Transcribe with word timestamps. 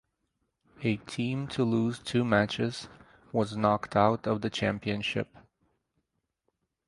A 0.81 0.97
team 0.97 1.45
to 1.49 1.63
lose 1.63 1.99
two 1.99 2.25
matches 2.25 2.87
was 3.31 3.55
knocked 3.55 3.95
out 3.95 4.25
of 4.25 4.41
the 4.41 4.49
championship. 4.49 5.27